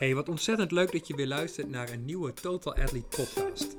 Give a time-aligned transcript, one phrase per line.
[0.00, 3.76] Hey, wat ontzettend leuk dat je weer luistert naar een nieuwe Total Athlete podcast.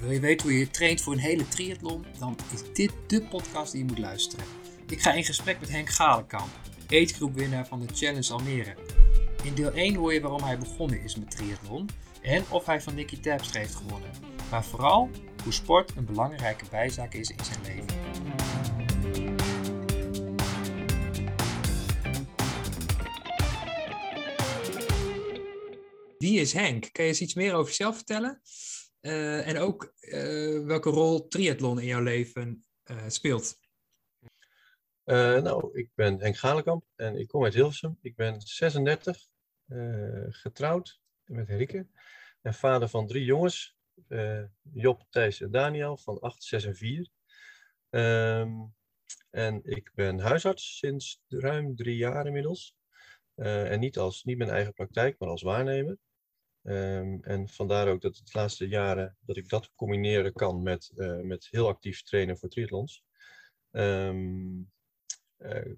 [0.00, 2.04] Wil je weten hoe je traint voor een hele triathlon?
[2.18, 4.44] Dan is dit de podcast die je moet luisteren.
[4.88, 6.50] Ik ga in gesprek met Henk Galenkamp,
[6.88, 8.74] agegroepwinnaar van de Challenge Almere.
[9.44, 11.88] In deel 1 hoor je waarom hij begonnen is met triathlon
[12.22, 14.10] en of hij van Nicky Terpstra heeft gewonnen.
[14.50, 15.10] Maar vooral
[15.42, 18.00] hoe sport een belangrijke bijzaak is in zijn leven.
[26.18, 26.88] Wie is Henk?
[26.92, 28.40] Kan je eens iets meer over jezelf vertellen?
[29.00, 33.60] Uh, en ook uh, welke rol triathlon in jouw leven uh, speelt?
[35.04, 37.98] nou, ik ben Henk Galenkamp en ik kom uit Hilversum.
[38.00, 39.28] Ik ben 36,
[40.28, 41.86] getrouwd met Henrike
[42.42, 43.76] en vader van drie jongens.
[44.72, 47.08] Job, Thijs en Daniel van 8, 6 en 4.
[47.90, 48.74] Um,
[49.30, 52.76] en ik ben huisarts sinds ruim drie jaar inmiddels.
[53.34, 55.98] en niet, als, niet mijn eigen praktijk, maar als waarnemer.
[56.62, 60.92] Um, en vandaar ook dat het de laatste jaren dat ik dat combineren kan met,
[60.96, 63.04] uh, met heel actief trainen voor triathlons.
[63.70, 64.62] Uh,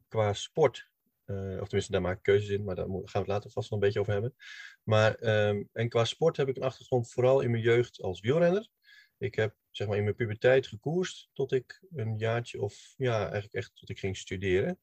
[0.09, 0.91] qua sport,
[1.27, 3.71] uh, of tenminste daar maak ik keuzes in, maar daar gaan we het later vast
[3.71, 4.35] nog een beetje over hebben.
[4.83, 8.69] Maar, um, en qua sport heb ik een achtergrond vooral in mijn jeugd als wielrenner.
[9.19, 13.55] Ik heb zeg maar in mijn puberteit gekoerst tot ik een jaartje of ja, eigenlijk
[13.55, 14.79] echt tot ik ging studeren.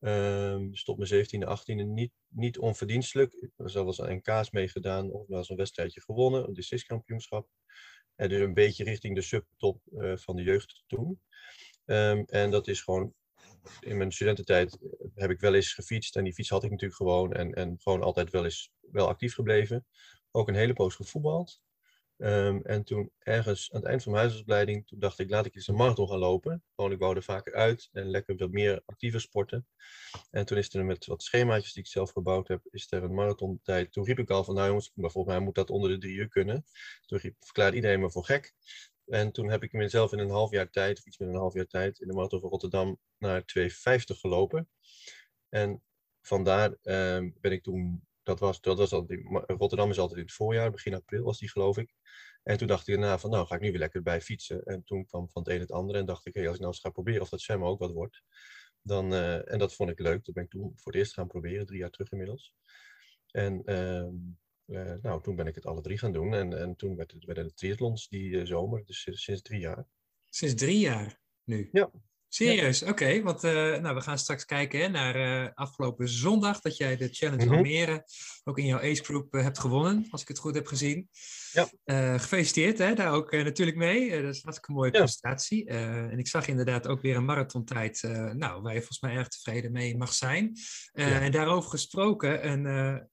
[0.00, 3.32] Um, dus tot mijn 17e, 18e niet, niet onverdienstelijk.
[3.32, 7.48] Ik heb zelfs aan NK's meegedaan of wel eens een wedstrijdje gewonnen, een districtskampioenschap.
[8.14, 11.20] En dus een beetje richting de subtop uh, van de jeugd toen.
[11.84, 13.14] Um, en dat is gewoon,
[13.80, 14.78] in mijn studententijd
[15.14, 17.32] heb ik wel eens gefietst en die fiets had ik natuurlijk gewoon.
[17.32, 19.86] En, en gewoon altijd wel eens wel actief gebleven.
[20.30, 21.60] Ook een hele poos gevoetbald.
[22.20, 25.54] Um, en toen ergens aan het eind van mijn huisartsopleiding, toen dacht ik, laat ik
[25.54, 26.64] eens een marathon gaan lopen.
[26.74, 29.66] Gewoon, ik wou er vaker uit en lekker wat meer actieve sporten.
[30.30, 33.14] En toen is er met wat schemaatjes die ik zelf gebouwd heb, is er een
[33.14, 33.92] marathontijd.
[33.92, 36.14] Toen riep ik al van, nou jongens, maar volgens mij moet dat onder de drie
[36.14, 36.64] uur kunnen.
[37.06, 38.54] Toen riep, verklaarde iedereen me voor gek.
[39.08, 41.54] En toen heb ik mezelf in een half jaar tijd, of iets meer een half
[41.54, 43.68] jaar tijd, in de marathon van Rotterdam naar 2,50
[44.04, 44.68] gelopen.
[45.48, 45.82] En
[46.20, 50.34] vandaar um, ben ik toen dat was, dat was altijd, Rotterdam is altijd in het
[50.34, 51.94] voorjaar, begin april was die geloof ik.
[52.42, 54.62] En toen dacht ik daarna van, nou ga ik nu weer lekker bij fietsen.
[54.62, 56.72] En toen kwam van het een het andere en dacht ik, hey, als ik nou
[56.72, 58.22] eens ga proberen of dat zwemmen ook wat wordt.
[58.82, 60.24] Dan, uh, en dat vond ik leuk.
[60.24, 62.54] Dat ben ik toen voor het eerst gaan proberen, drie jaar terug inmiddels.
[63.30, 64.08] En uh,
[64.68, 66.34] uh, nou, toen ben ik het alle drie gaan doen.
[66.34, 69.86] En, en toen werd het, werden de triathlons die zomer, dus sinds drie jaar.
[70.30, 71.68] Sinds drie jaar nu?
[71.72, 71.90] Ja,
[72.28, 72.90] Serieus, oké.
[72.90, 76.96] Okay, want uh, nou, we gaan straks kijken hè, naar uh, afgelopen zondag dat jij
[76.96, 77.58] de Challenge mm -hmm.
[77.58, 78.04] Almere
[78.44, 81.08] ook in jouw Ace Group uh, hebt gewonnen, als ik het goed heb gezien.
[81.52, 82.18] Ja.
[82.18, 84.10] gefeliciteerd hè, daar ook natuurlijk mee.
[84.10, 84.98] dat is een hartstikke mooie ja.
[84.98, 85.66] prestatie.
[85.66, 88.02] en ik zag inderdaad ook weer een marathontijd,
[88.32, 90.52] nou, waar je volgens mij erg tevreden mee mag zijn.
[90.92, 91.20] Ja.
[91.20, 92.62] En daarover gesproken, een,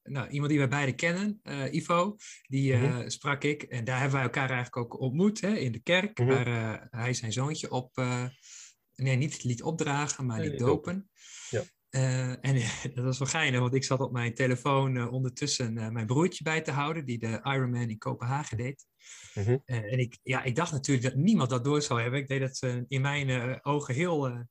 [0.04, 2.16] nou, iemand die wij beiden kennen, Ivo,
[2.48, 3.10] die mm -hmm.
[3.10, 3.64] sprak ik.
[3.64, 6.36] En daar hebben wij elkaar eigenlijk ook ontmoet hè, in de kerk, mm -hmm.
[6.36, 7.92] waar hij zijn zoontje op
[8.96, 11.10] nee, niet liet opdragen, maar liet dopen.
[11.50, 11.64] Ja.
[11.90, 12.62] Uh, en
[12.96, 16.44] dat was wel geinig, want ik zat op mijn telefoon uh, ondertussen uh, mijn broertje
[16.44, 18.86] bij te houden, die de Ironman in Kopenhagen deed.
[19.34, 19.62] Mm -hmm.
[19.66, 22.20] en ik, ja, ik dacht natuurlijk dat niemand dat door zou hebben.
[22.20, 24.46] Ik deed dat in mijn ogen heel,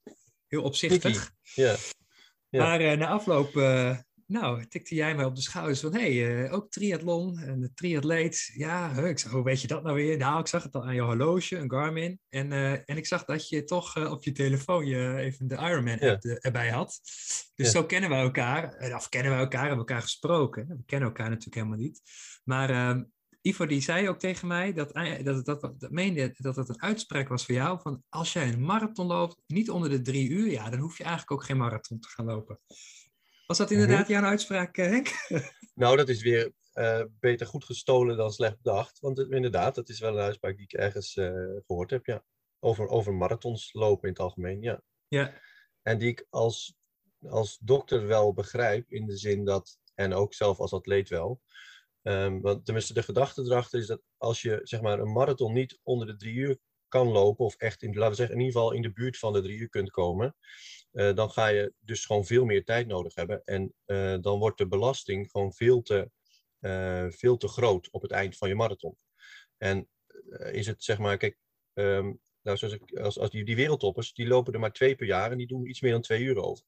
[0.47, 1.33] heel opzichtig.
[1.55, 1.77] Ja.
[2.51, 3.53] Maar na afloop
[4.27, 7.73] nou, tikte jij mij op de schouders van, hé, hey, uh, ook triathlon en de
[7.75, 8.51] triatleet.
[8.55, 10.17] Ja, ik hoe weet je dat nou weer?
[10.17, 12.21] Nou, ik zag het al aan je horloge, een Garmin.
[12.29, 15.55] En, uh, en ik zag dat je toch uh, op je telefoon je even de
[15.55, 16.13] Ironman ja.
[16.13, 17.01] app erbij had.
[17.55, 17.71] Dus ja.
[17.71, 18.93] zo kennen we elkaar.
[18.95, 20.67] Of kennen we elkaar, hebben elkaar gesproken.
[20.69, 22.01] We kennen elkaar natuurlijk helemaal niet.
[22.45, 23.03] Maar ehm,
[23.47, 24.93] Ivo die zei ook tegen mij dat,
[25.25, 27.81] dat, dat, dat, dat meende dat het een uitspraak was voor jou.
[27.81, 31.05] Van als jij een marathon loopt, niet onder de drie uur, ja, dan hoef je
[31.05, 32.61] eigenlijk ook geen marathon te gaan lopen.
[33.47, 35.09] Was dat inderdaad jouw uitspraak, Henk?
[35.75, 39.01] Nou, dat is weer uh, beter goed gestolen dan slecht bedacht.
[39.01, 41.33] Want het, inderdaad, dat is wel een uitspraak die ik ergens uh,
[41.67, 42.25] gehoord heb, ja.
[42.61, 44.83] Over, over marathons lopen in het algemeen, ja.
[45.09, 45.41] Ja.
[45.83, 46.77] En die ik als,
[47.29, 51.41] als dokter wel begrijp, in de zin dat, en ook zelf als atleet wel.
[52.03, 55.79] Um, want tenminste, de gedachte erachter is dat als je zeg maar, een marathon niet
[55.83, 56.59] onder de drie uur
[56.95, 59.33] kan lopen, of echt in, laten we zeggen, in ieder geval in de buurt van
[59.33, 60.37] de drie uur kunt komen,
[60.93, 63.45] uh, dan ga je dus gewoon veel meer tijd nodig hebben.
[63.45, 66.11] En uh, dan wordt de belasting gewoon veel te,
[66.61, 68.97] uh, veel te groot op het eind van je marathon.
[69.57, 69.89] En
[70.53, 71.39] is het zeg maar, kijk,
[71.75, 75.07] um, nou, zoals ik, als, als die, die wereldtoppers, die lopen er maar twee per
[75.07, 76.65] jaar en die doen iets meer dan twee uur over.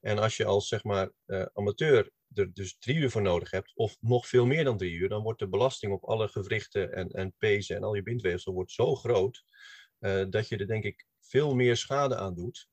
[0.00, 1.10] En als je als zeg maar
[1.52, 5.08] amateur er dus drie uur voor nodig hebt, of nog veel meer dan drie uur,
[5.08, 8.72] dan wordt de belasting op alle gewrichten en, en pezen en al je bindweefsel wordt
[8.72, 9.44] zo groot
[10.00, 12.68] eh, dat je er denk ik veel meer schade aan doet.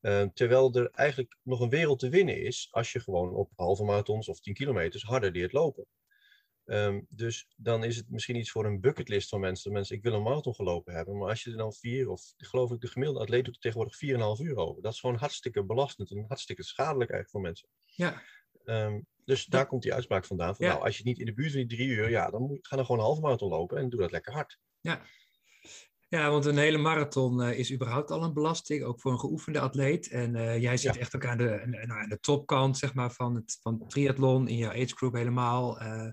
[0.00, 3.84] Eh, terwijl er eigenlijk nog een wereld te winnen is als je gewoon op halve
[3.84, 5.86] marathons of 10 kilometers harder leert lopen.
[6.64, 9.72] Ehm, dus dan is het misschien iets voor een bucketlist van mensen.
[9.72, 11.18] Mensen, ik wil een marathon gelopen hebben.
[11.18, 13.96] Maar als je er dan vier, of geloof ik, de gemiddelde atleet doet er tegenwoordig
[14.38, 14.82] 4,5 uur over.
[14.82, 17.68] Dat is gewoon hartstikke belastend en hartstikke schadelijk eigenlijk voor mensen.
[17.84, 18.22] Ja.
[18.64, 20.56] Ehm, dus daar komt die uitspraak vandaan.
[20.56, 20.72] Van, Ja.
[20.72, 22.76] nou, als je niet in de buurt van die drie uur, ja, dan moet, ga
[22.76, 24.58] dan gewoon een halve marathon lopen en doe dat lekker hard.
[24.80, 25.02] Ja.
[26.08, 29.60] Ja, want een hele marathon eh, is überhaupt al een belasting, ook voor een geoefende
[29.60, 30.08] atleet.
[30.08, 31.00] En eh, jij zit Ja.
[31.00, 34.48] echt ook aan de, nou, aan de topkant zeg maar, van, het, van het triathlon
[34.48, 35.80] in jouw age group helemaal.
[35.80, 36.08] Eh,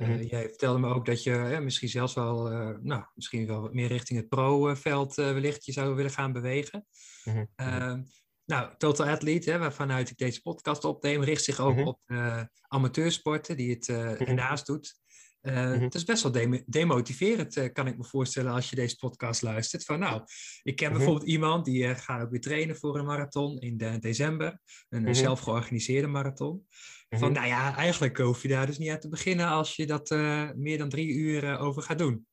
[0.00, 0.22] eh, Mhm.
[0.22, 3.72] jij vertelde me ook dat je eh, misschien zelfs wel, eh, nou, misschien wel wat
[3.74, 6.86] meer richting het pro-veld eh, wellicht je zou willen gaan bewegen.
[7.24, 7.46] Mhm, mhm.
[7.56, 8.02] Ehm,
[8.44, 13.56] nou, Total Athlete, hè, waarvanuit ik deze podcast opneem, richt zich ook op eh, amateursporten
[13.56, 14.22] die het Mhm.
[14.24, 14.98] ernaast doet.
[15.42, 15.80] Mhm.
[15.82, 19.42] Het is best wel dem- demotiverend, eh, kan ik me voorstellen, als je deze podcast
[19.42, 19.84] luistert.
[19.84, 20.22] Van nou,
[20.62, 20.96] ik ken Mhm.
[20.96, 24.60] bijvoorbeeld iemand die eh, gaat ook weer trainen voor een marathon in de- december.
[24.88, 25.12] Een Mhm.
[25.14, 26.66] zelf georganiseerde marathon.
[27.08, 30.10] Van nou ja, eigenlijk hoef je daar dus niet aan te beginnen als je dat
[30.56, 32.26] meer dan drie uur over gaat doen.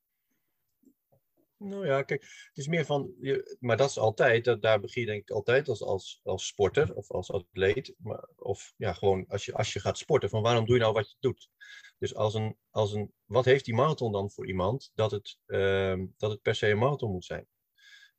[1.58, 5.00] Nou ja, kijk, het is meer van, je, maar dat is altijd, dat, daar begin
[5.00, 9.24] je denk ik altijd als, als, als sporter of als atleet, maar, of ja, gewoon
[9.28, 11.48] als je, als je gaat sporten, van waarom doe je nou wat je doet?
[11.98, 16.06] Dus als een, als een, wat heeft die marathon dan voor iemand dat het, ehm,
[16.16, 17.48] dat het per se een marathon moet zijn?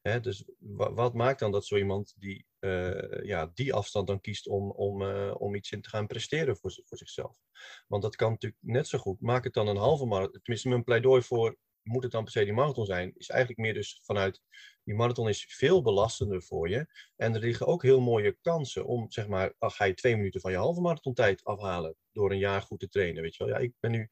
[0.01, 4.21] Hè, dus wa- wat maakt dan dat zo iemand die, eh, ja, die afstand dan
[4.21, 7.37] kiest om, om, eh, om iets in te gaan presteren voor, voor zichzelf?
[7.87, 9.21] Want dat kan natuurlijk net zo goed.
[9.21, 10.41] Maak het dan een halve marathon.
[10.41, 11.57] Tenminste, mijn pleidooi voor
[11.89, 14.41] moet het dan per se die marathon zijn, is eigenlijk meer dus vanuit
[14.83, 16.87] die marathon is veel belastender voor je.
[17.15, 20.41] En er liggen ook heel mooie kansen om, zeg maar, al ga je twee minuten
[20.41, 23.21] van je halve marathontijd afhalen door een jaar goed te trainen.
[23.21, 24.09] Weet je wel, ja, ik ben nu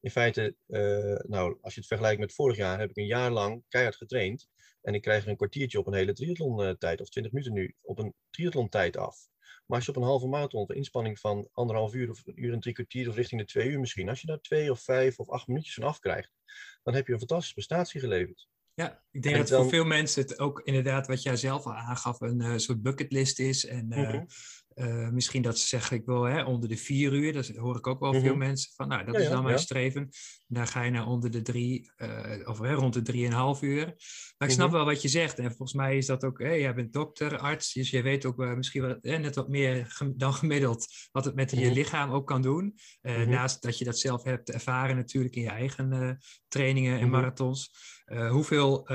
[0.00, 3.30] in feite, eh, nou, als je het vergelijkt met vorig jaar, heb ik een jaar
[3.30, 4.48] lang keihard getraind.
[4.82, 7.98] En ik krijg een kwartiertje op een hele triathlon tijd, of twintig minuten nu, op
[7.98, 9.28] een triathlon tijd af.
[9.66, 12.52] Maar als je op een halve marathon, een inspanning van anderhalf uur of een uur
[12.52, 15.18] en drie kwartier, of richting de twee uur misschien, als je daar twee of vijf
[15.18, 16.30] of acht minuutjes van afkrijgt,
[16.88, 18.48] dan heb je een fantastische prestatie geleverd.
[18.74, 21.74] Ja, ik denk En dat voor veel mensen het ook inderdaad, wat jij zelf al
[21.74, 23.66] aangaf, een eh, soort bucketlist is.
[23.66, 24.24] En eh, Mhm.
[24.78, 27.86] Eh, misschien dat ze zeggen, ik wil hè, onder de vier uur, dat hoor ik
[27.86, 28.38] ook wel veel Mhm.
[28.38, 29.60] mensen van, nou, dat Ja, is ja, dan mijn ja.
[29.62, 30.08] streven.
[30.46, 33.84] Dan ga je naar onder de drie, eh, of hè, rond de drieënhalf uur.
[34.38, 34.76] Maar ik snap Mhm.
[34.76, 35.38] wel wat je zegt.
[35.38, 38.42] En volgens mij is dat ook, hè, jij bent dokter, arts, dus je weet ook
[38.42, 41.72] eh, misschien wel, hè, net wat meer gem- dan gemiddeld wat het met je Mhm.
[41.72, 42.74] lichaam ook kan doen.
[43.02, 47.70] Naast dat je dat zelf hebt ervaren natuurlijk in je eigen trainingen en marathons.
[48.30, 48.88] Hoeveel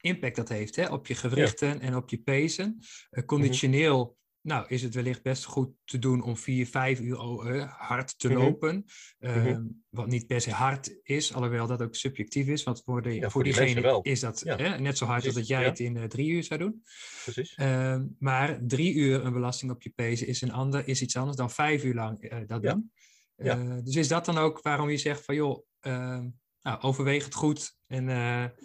[0.00, 2.78] impact dat heeft hè, op je gewrichten en op je pezen.
[3.26, 8.18] Conditioneel nou, is het wellicht best goed te doen om vier, vijf uur eh, hard
[8.18, 8.38] te Mhm.
[8.38, 8.84] lopen.
[9.18, 9.66] Mhm.
[9.88, 12.62] Wat niet per se hard is, alhoewel dat ook subjectief is.
[12.62, 14.56] Want voor, de, Ja, voor, voor die diegene is dat Ja.
[14.56, 15.68] hè, net zo hard als dat jij ja.
[15.68, 16.82] het in eh, drie uur zou doen.
[17.22, 17.54] Precies.
[17.54, 21.36] Ehm, maar drie uur een belasting op je pezen is, een ander, is iets anders
[21.36, 22.92] dan vijf uur lang eh, dat doen.
[23.36, 23.58] Ja.
[23.58, 26.28] Eh, dus is dat dan ook waarom je zegt van joh, ehm,
[26.62, 28.06] nou, overweeg het goed en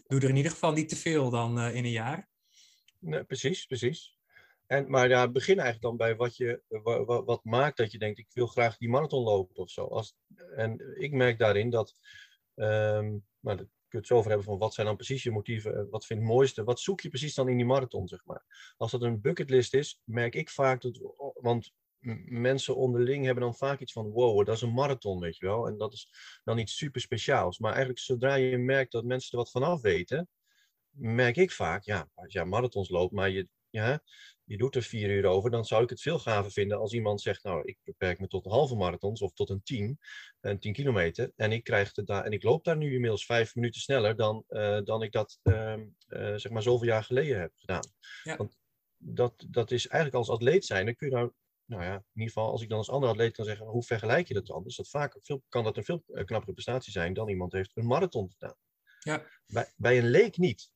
[0.07, 2.29] doe er in ieder geval niet te veel dan in een jaar.
[2.99, 4.17] Nee, precies, precies.
[4.69, 7.98] En, maar ja, begin eigenlijk dan bij wat, je, wa- wa- wat maakt dat je
[7.98, 9.86] denkt, ik wil graag die marathon lopen of zo.
[9.86, 10.16] Als,
[10.56, 11.95] en ik merk daarin dat,
[12.56, 15.31] ehm maar daar kun je het zo over hebben van wat zijn dan precies je
[15.31, 18.07] motieven, eh, wat vind je het mooiste, wat zoek je precies dan in die marathon,
[18.07, 18.73] zeg maar.
[18.78, 20.99] Als dat een bucketlist is, merk ik vaak dat,
[21.33, 21.73] want
[22.26, 25.68] mensen onderling hebben dan vaak iets van, wow, dat is een marathon, weet je wel.
[25.68, 26.09] En dat is
[26.44, 27.59] dan iets super speciaals.
[27.59, 30.30] Maar eigenlijk zodra je merkt dat mensen er wat vanaf weten,
[30.90, 34.02] merk ik vaak, ja, als jij marathons loopt, maar je, ja,
[34.44, 37.21] je doet er vier uur over, dan zou ik het veel gaver vinden als iemand
[37.21, 39.99] zegt, nou, ik beperk me tot een halve marathons of tot een tien,
[40.42, 43.56] een tien kilometer, en ik, krijg het daar, en ik loop daar nu inmiddels vijf
[43.56, 47.52] minuten sneller dan, eh, dan ik dat, ehm, eh, zeg maar, zoveel jaar geleden heb
[47.56, 47.92] gedaan.
[48.23, 48.35] Ja.
[48.35, 48.57] Want
[48.97, 51.31] dat, dat is eigenlijk als atleet zijn, dan kun je nou,
[51.66, 54.28] nou ja, in ieder geval, als ik dan als andere atleet kan zeggen, hoe vergelijk
[54.28, 54.64] je dat dan?
[54.64, 57.71] Dus dat vaak veel, kan dat een veel eh, knappere prestatie zijn dan iemand heeft
[57.73, 58.56] een marathon gedaan.
[58.99, 59.26] Ja.
[59.45, 60.71] Bij, bij een leek niet,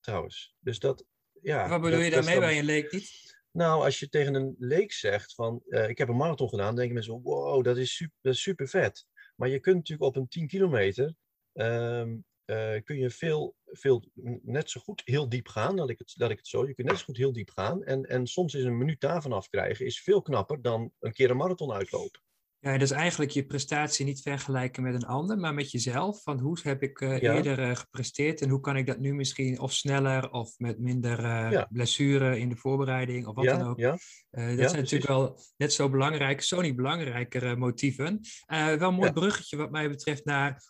[0.00, 0.56] trouwens.
[0.60, 1.04] Dus dat,
[1.42, 1.68] ja.
[1.68, 3.24] Wat bedoel dat- je daarmee bij een leek niet?
[3.50, 6.94] Nou, als je tegen een leek zegt van, eh, ik heb een marathon gedaan, denken
[6.94, 9.06] mensen, wow, dat is super, dat is super vet.
[9.36, 11.14] Maar je kunt natuurlijk op een 10 kilometer,
[11.52, 14.04] ehm, eh, kun je veel, veel,
[14.42, 16.88] net zo goed heel diep gaan, dat ik het, dat ik het zo, je kunt
[16.88, 17.84] net zo goed heel diep gaan.
[17.84, 21.36] En, en soms is een minuut daarvan afkrijgen, is veel knapper dan een keer een
[21.36, 22.20] marathon uitlopen.
[22.66, 26.22] Ja, dat is eigenlijk je prestatie niet vergelijken met een ander, maar met jezelf.
[26.22, 29.60] Van hoe heb ik uh, eerder uh, gepresteerd en hoe kan ik dat nu misschien
[29.60, 31.68] of sneller of met minder uh, ja.
[31.70, 33.78] blessure in de voorbereiding of wat ja, dan ook.
[33.78, 33.98] Dat
[34.30, 34.72] zijn precies.
[34.72, 38.20] natuurlijk wel net zo belangrijk, zo niet belangrijkere motieven.
[38.46, 40.62] wel een mooi bruggetje wat mij betreft naar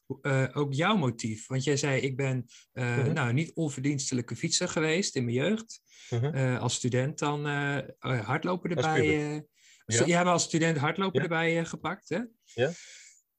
[0.53, 1.47] ook jouw motief.
[1.47, 3.13] Want jij zei, ik ben Mhm.
[3.13, 5.81] nou, niet onverdienstelijke fietser geweest in mijn jeugd.
[6.11, 6.57] Mhm.
[6.57, 7.47] als student dan
[7.99, 9.45] hardlopen erbij.
[9.87, 10.05] Ja.
[10.05, 11.23] Je hebt als student hardlopen Ja.
[11.23, 12.21] erbij uh, gepakt, hè?
[12.45, 12.71] Ja.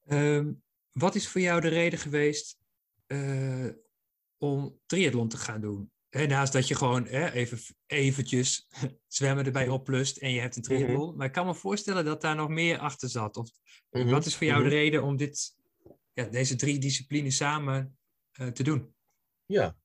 [0.06, 0.52] Ehm,
[0.92, 2.58] wat is voor jou de reden geweest
[3.06, 3.70] uh,
[4.38, 5.92] om triathlon te gaan doen?
[6.10, 8.68] Naast dat je gewoon even eventjes
[9.06, 10.90] zwemmen erbij oplust en je hebt een triathlon.
[10.92, 11.00] Mhm.
[11.02, 11.16] Mm -hmm.
[11.16, 13.36] Maar ik kan me voorstellen dat daar nog meer achter zat.
[13.36, 13.50] Of,
[13.90, 14.10] Mm -hmm.
[14.10, 14.68] Wat is voor jou Mhm.
[14.68, 15.56] de reden om dit,
[16.12, 17.98] ja, deze drie disciplines samen
[18.40, 18.94] uh, te doen?
[19.46, 19.76] Ja,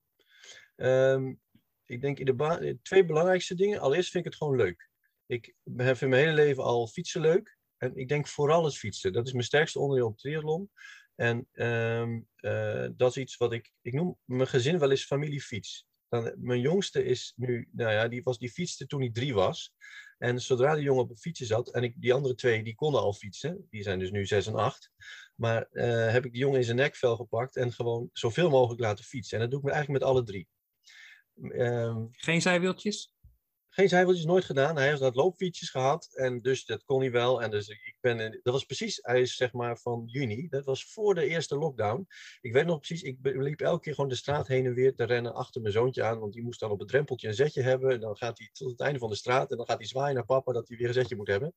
[0.76, 1.42] um,
[1.86, 3.80] ik denk in de twee belangrijkste dingen.
[3.80, 4.90] Allereerst vind ik het gewoon leuk.
[5.26, 7.58] Ik heb mijn hele leven al fietsen leuk.
[7.78, 9.14] En ik denk vooral het fietsen.
[9.14, 10.72] Dat is mijn sterkste onderdeel op triathlon.
[11.16, 13.72] En um, uh, dat is iets wat ik...
[13.82, 15.88] Ik noem mijn gezin wel eens familiefiets.
[16.10, 17.70] Dan, mijn jongste is nu...
[17.72, 19.74] Nou ja, die, was, die fietste toen hij drie was.
[20.18, 21.72] En zodra die jongen op een fietsje zat...
[21.72, 23.68] En ik, die andere twee, die konden al fietsen.
[23.70, 24.92] Die zijn dus nu zes en acht.
[25.36, 27.56] Maar uh, heb ik die jongen in zijn nekvel gepakt...
[27.56, 29.38] En gewoon zoveel mogelijk laten fietsen.
[29.38, 30.48] En dat doe ik eigenlijk met alle drie.
[31.42, 33.13] Um, Geen zijwieltjes?
[33.74, 34.76] Geen zijwieltjes nooit gedaan.
[34.76, 37.42] Hij heeft dat loopfietsjes gehad en dus dat kon hij wel.
[37.42, 40.48] En dus ik ben, dat was precies, hij is zeg maar van juni.
[40.50, 42.08] Dat was voor de eerste lockdown.
[42.42, 45.04] Ik weet nog precies, ik liep elke keer gewoon de straat heen en weer te
[45.04, 46.20] rennen achter mijn zoontje aan.
[46.20, 47.92] Want die moest dan op het drempeltje een zetje hebben.
[47.92, 50.16] En dan gaat hij tot het einde van de straat en dan gaat hij zwaaien
[50.16, 51.54] naar papa dat hij weer een zetje moet hebben.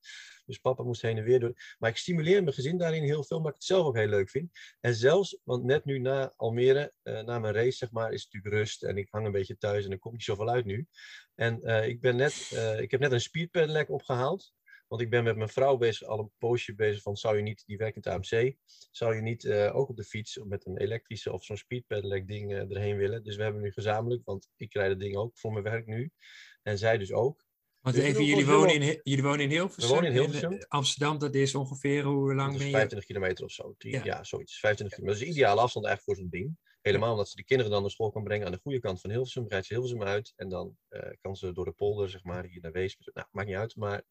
[0.46, 1.56] Dus papa moest heen en weer doen.
[1.78, 4.30] Maar ik stimuleer mijn gezin daarin heel veel, maar ik het zelf ook heel leuk
[4.30, 4.50] vind.
[4.80, 8.32] En zelfs, want net nu na Almere, uh, na mijn race zeg maar, is het
[8.32, 8.82] natuurlijk rust.
[8.82, 10.86] En ik hang een beetje thuis en er komt niet zoveel uit nu.
[11.36, 14.54] En uh, ik, ben net, uh, ik heb net een speedpedelec opgehaald.
[14.88, 17.62] Want ik ben met mijn vrouw bezig, al een poosje bezig van zou je niet,
[17.66, 18.54] die werkt in het AMC,
[18.90, 22.52] zou je niet uh, ook op de fiets met een elektrische of zo'n speedpedelec ding
[22.52, 23.24] erheen willen.
[23.24, 26.10] Dus we hebben nu gezamenlijk, want ik rijd het ding ook voor mijn werk nu.
[26.62, 27.45] En zij dus ook.
[27.86, 29.88] Want even, jullie, wonen in, jullie wonen in Hilversum.
[29.88, 30.52] We wonen in Hilversum.
[30.52, 32.76] In Amsterdam, dat is ongeveer hoe lang dat ben is je?
[32.76, 33.74] 25 kilometer of zo.
[33.78, 34.58] Ja, ja zoiets.
[34.58, 35.20] 25 kilometer.
[35.20, 36.58] Dat is ideale afstand eigenlijk voor zo'n ding.
[36.82, 39.10] Helemaal omdat ze de kinderen dan naar school kan brengen aan de goede kant van
[39.10, 39.44] Hilversum.
[39.48, 42.60] Rijdt ze Hilversum uit en dan uh, kan ze door de polder, zeg maar, hier
[42.60, 42.96] naar Wees.
[43.14, 44.02] Nou, maakt niet uit, maar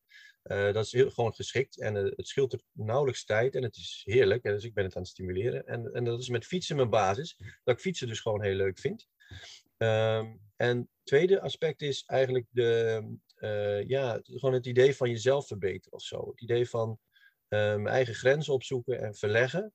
[0.44, 1.80] uh, dat is heel, gewoon geschikt.
[1.80, 4.44] En uh, het scheelt er nauwelijks tijd en het is heerlijk.
[4.44, 5.68] En dus ik ben het aan het stimuleren.
[5.68, 7.38] En, en dat is met fietsen mijn basis.
[7.64, 9.08] Dat ik fietsen dus gewoon heel leuk vind.
[9.78, 13.02] Um, en het tweede aspect is eigenlijk de,
[13.40, 16.30] uh, ja, gewoon het idee van jezelf verbeteren of zo.
[16.30, 19.74] Het idee van uh, mijn eigen grenzen opzoeken en verleggen.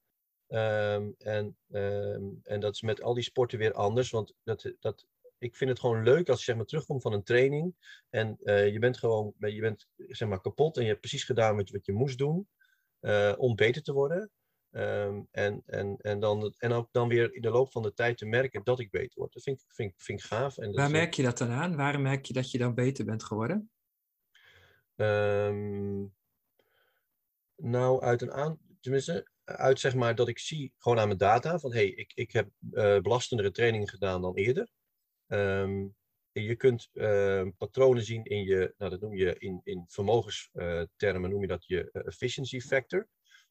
[0.49, 4.11] Um, en, um, en dat is met al die sporten weer anders.
[4.11, 5.07] Want dat, dat,
[5.39, 7.75] ik vind het gewoon leuk als je zeg maar, terugkomt van een training.
[8.09, 11.57] En uh, je bent gewoon je bent, zeg maar, kapot en je hebt precies gedaan
[11.57, 12.49] wat je, wat je moest doen.
[13.37, 14.31] Om beter te worden.
[14.73, 18.19] Um, en, en, en, dan, en ook dan weer in de loop van de tijd
[18.19, 19.33] te merken dat ik beter word.
[19.33, 20.59] Dat vind ik, vind, vind ik gaaf.
[20.59, 21.77] En Waar is, merk je dat dan aan?
[21.77, 23.71] Waarom merk je dat je dan beter bent geworden?
[24.97, 26.15] Um,
[27.57, 31.59] nou, uit een aan, tenminste, uit zeg maar dat ik zie gewoon aan mijn data
[31.59, 34.69] van hé, hey, ik, ik heb uh, belastendere trainingen gedaan dan eerder.
[35.27, 35.97] Um,
[36.33, 41.41] je kunt uh, patronen zien in je, nou dat noem je in, in vermogenstermen, noem
[41.41, 43.09] je dat je efficiency factor.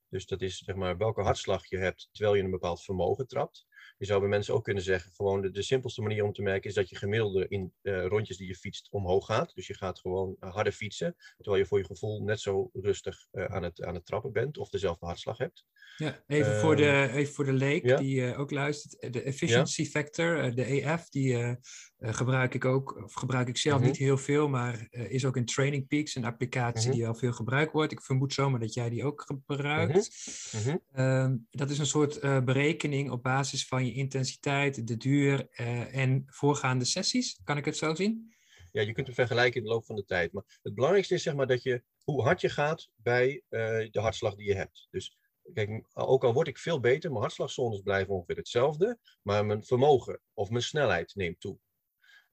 [0.10, 3.68] Dus dat is zeg maar welke hartslag je hebt terwijl je een bepaald vermogen trapt.
[4.00, 6.70] Je zou bij mensen ook kunnen zeggen, gewoon de, de simpelste manier om te merken
[6.70, 9.56] is dat je gemiddelde in uh, rondjes die je fietst omhoog gaat.
[9.56, 13.28] Dus je gaat gewoon uh, harder fietsen, terwijl je voor je gevoel net zo rustig
[13.32, 15.66] uh, aan, het, aan het trappen bent of dezelfde hartslag hebt.
[15.98, 17.98] Ja, even, voor, de, even voor de leek ja?
[17.98, 19.14] die ook luistert.
[19.14, 19.88] De efficiency ja?
[19.90, 21.58] factor, de EF, die
[22.00, 23.88] gebruik ik ook, of gebruik ik zelf -hmm.
[23.88, 26.98] niet heel veel, maar is ook in Training Peaks een applicatie -hmm.
[26.98, 27.92] die al veel gebruikt wordt.
[27.92, 30.10] Ik vermoed zomaar dat jij die ook gebruikt.
[30.52, 31.04] -hmm.
[31.06, 36.24] um, dat is een soort berekening op basis van je intensiteit, de duur uh, en
[36.28, 37.40] voorgaande sessies.
[37.44, 38.34] Kan ik het zo zien?
[38.72, 40.32] Ja, je kunt hem vergelijken in de loop van de tijd.
[40.34, 43.60] Maar het belangrijkste is zeg maar dat je hoe hard je gaat bij uh,
[43.92, 44.88] de hartslag die je hebt.
[44.92, 45.18] Dus
[45.54, 50.22] kijk, ook al word ik veel beter, mijn hartslagzones blijven ongeveer hetzelfde, maar mijn vermogen
[50.34, 51.60] of mijn snelheid neemt toe.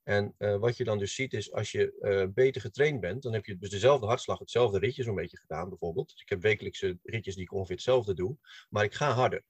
[0.02, 3.44] En uh, wat je dan dus ziet is, als je beter getraind bent, dan heb
[3.46, 6.12] je dus dezelfde hartslag, hetzelfde ritje zo'n beetje gedaan bijvoorbeeld.
[6.16, 8.38] Ik heb wekelijkse ritjes die ik ongeveer hetzelfde doe,
[8.70, 9.44] maar ik ga harder.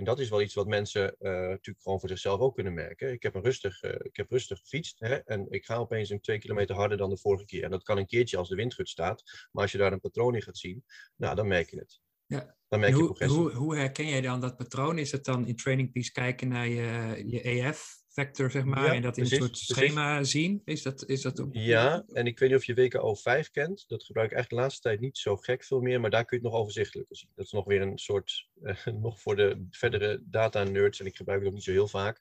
[0.00, 3.12] En dat is wel iets wat mensen uh, natuurlijk gewoon voor zichzelf ook kunnen merken.
[3.12, 6.20] Ik heb, een rustig, uh, ik heb rustig gefietst hè, en ik ga opeens een
[6.20, 7.64] twee kilometer harder dan de vorige keer.
[7.64, 10.34] En dat kan een keertje als de windgut staat, maar als je daar een patroon
[10.34, 10.84] in gaat zien,
[11.16, 12.00] nou, dan merk je het.
[12.26, 12.56] Ja.
[12.68, 13.40] Dan merk je hoe, progressie.
[13.40, 14.98] hoe, hoe herken jij dan dat patroon?
[14.98, 18.94] Is het dan in Training Peaks kijken naar je, je EF factor, zeg maar, Ja,
[18.94, 19.76] en dat in precies, een soort precies.
[19.76, 20.62] schema zien?
[20.64, 21.48] Is dat, is dat ook?
[21.52, 23.84] Ja, en ik weet niet of je WKO 5 kent.
[23.88, 26.38] Dat gebruik ik eigenlijk de laatste tijd niet zo gek veel meer, maar daar kun
[26.38, 27.30] je het nog overzichtelijker zien.
[27.34, 31.38] Dat is nog weer een soort, eh, nog voor de verdere data-nerds, en ik gebruik
[31.38, 32.20] het ook niet zo heel vaak.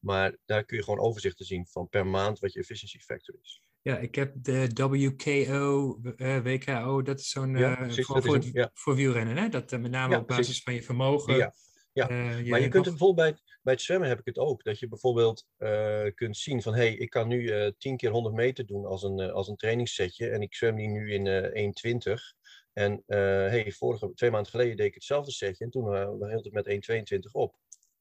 [0.00, 3.62] Maar daar kun je gewoon overzichten zien van per maand wat je efficiency factor is.
[3.82, 8.50] Ja, ik heb de WKO, eh, WKO, dat is zo'n, Ja, eh, voor, voor, een-
[8.52, 8.70] ja.
[8.74, 9.48] voor wielrennen, hè?
[9.48, 10.62] Dat met name Ja, op basis precies.
[10.62, 11.36] van je vermogen.
[11.94, 14.38] Ja, eh, Maar je kunt het bijvoorbeeld bij het, bij het zwemmen heb ik het
[14.38, 14.64] ook.
[14.64, 18.10] Dat je bijvoorbeeld eh, kunt zien van hé, hey, ik kan nu eh 10 keer
[18.10, 20.28] 100 meter doen als een, als een trainingssetje.
[20.28, 21.72] En ik zwem die nu in eh
[22.08, 22.12] 1,20.
[22.72, 25.64] En hey, vorige, twee maanden geleden deed ik hetzelfde setje.
[25.64, 27.54] En toen uh, hield het met 1,22 op.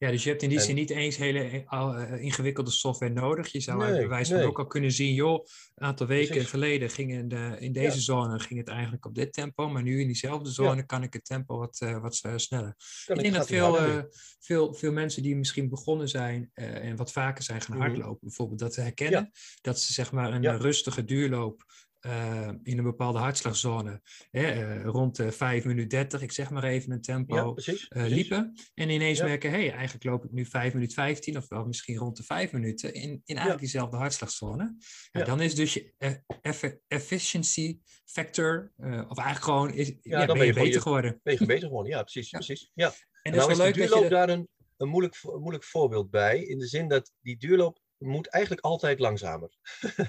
[0.03, 3.13] Ja, dus je hebt in die En- zin niet eens hele eh, eh, ingewikkelde software
[3.13, 3.51] nodig.
[3.51, 4.47] Je zou Nee, bij wijze van nee.
[4.49, 5.45] ook al kunnen zien, joh,
[5.75, 6.49] een aantal weken Precies.
[6.49, 8.01] geleden ging in, de, in deze Ja.
[8.01, 11.25] zone ging het eigenlijk op dit tempo, maar nu in diezelfde zone kan ik het
[11.25, 12.75] tempo wat, eh, wat sneller.
[13.05, 14.07] Kan ik denk dat veel,
[14.39, 17.85] veel, veel mensen die misschien begonnen zijn en wat vaker zijn gaan Mhm.
[17.85, 19.31] hardlopen, bijvoorbeeld dat ze herkennen,
[19.61, 21.63] dat ze zeg maar een rustige duurloop
[22.03, 26.63] eh, in een bepaalde hartslagzone, hè, eh, rond de 5 minuten 30, ik zeg maar
[26.63, 27.87] even een tempo, Ja, precies.
[27.87, 28.15] eh, precies.
[28.15, 28.53] liepen.
[28.73, 29.25] En ineens Ja.
[29.25, 32.23] merken, hé, hey, eigenlijk loop ik nu 5 minuten 15 of wel misschien rond de
[32.23, 34.75] 5 minuten in, in eigenlijk diezelfde hartslagzone.
[35.11, 35.93] Dan is dus je
[36.41, 41.19] effe- efficiency factor, of eigenlijk gewoon, is, ja, dan ben, je beter geworden.
[41.23, 41.91] Ben je beter geworden?
[41.91, 42.29] Ja, precies.
[42.29, 42.71] Precies.
[42.73, 42.87] Ja.
[42.87, 44.07] En En nou is is wel de leuk dat je...
[44.07, 46.43] duurloop daar een, een, moeilijk, een moeilijk voorbeeld bij.
[46.43, 49.57] In de zin dat die duurloop moet eigenlijk altijd langzamer.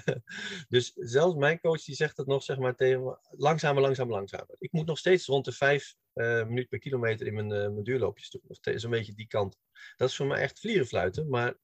[0.69, 3.17] dus zelfs mijn coach die zegt het nog zeg maar tegen me.
[3.29, 4.55] Langzamer, langzamer, langzamer.
[4.59, 7.83] Ik moet nog steeds rond de vijf eh minuten per kilometer in mijn, eh, mijn
[7.83, 8.41] duurloopjes doen.
[8.47, 9.57] Of zo'n beetje die kant.
[9.95, 11.29] Dat is voor mij echt vlierenfluiten.
[11.29, 11.55] Maar,